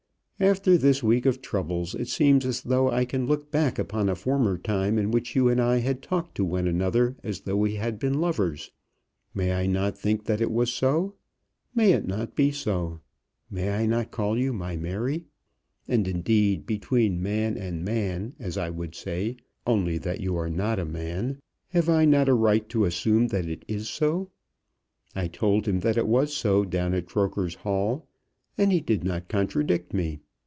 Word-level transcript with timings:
After 0.43 0.75
this 0.75 1.03
week 1.03 1.27
of 1.27 1.39
troubles 1.39 1.93
it 1.93 2.07
seems 2.07 2.47
as 2.47 2.61
though 2.63 2.89
I 2.89 3.05
can 3.05 3.27
look 3.27 3.51
back 3.51 3.77
upon 3.77 4.09
a 4.09 4.15
former 4.15 4.57
time 4.57 4.97
in 4.97 5.11
which 5.11 5.35
you 5.35 5.49
and 5.49 5.61
I 5.61 5.77
had 5.77 6.01
talked 6.01 6.33
to 6.33 6.43
one 6.43 6.67
another 6.67 7.15
as 7.23 7.41
though 7.41 7.57
we 7.57 7.75
had 7.75 7.99
been 7.99 8.19
lovers. 8.19 8.71
May 9.35 9.53
I 9.53 9.67
not 9.67 9.95
think 9.95 10.23
that 10.25 10.41
it 10.41 10.49
was 10.49 10.73
so? 10.73 11.13
May 11.75 11.91
it 11.91 12.07
not 12.07 12.35
be 12.35 12.49
so? 12.51 13.01
May 13.51 13.69
I 13.69 13.85
not 13.85 14.09
call 14.09 14.35
you 14.35 14.51
my 14.51 14.75
Mary? 14.75 15.25
And 15.87 16.07
indeed 16.07 16.65
between 16.65 17.21
man 17.21 17.55
and 17.55 17.85
man, 17.85 18.33
as 18.39 18.57
I 18.57 18.71
would 18.71 18.95
say, 18.95 19.35
only 19.67 19.99
that 19.99 20.21
you 20.21 20.35
are 20.37 20.49
not 20.49 20.79
a 20.79 20.85
man, 20.85 21.39
have 21.69 21.87
I 21.87 22.03
not 22.05 22.27
a 22.27 22.33
right 22.33 22.67
to 22.69 22.85
assume 22.85 23.27
that 23.27 23.45
it 23.45 23.63
is 23.67 23.87
so? 23.87 24.31
I 25.13 25.27
told 25.27 25.67
him 25.67 25.81
that 25.81 25.97
it 25.99 26.07
was 26.07 26.35
so 26.35 26.65
down 26.65 26.95
at 26.95 27.05
Croker's 27.05 27.53
Hall, 27.61 28.07
and 28.57 28.71
he 28.71 28.81
did 28.81 29.03
not 29.03 29.27
contradict 29.29 29.93
me. 29.93 30.19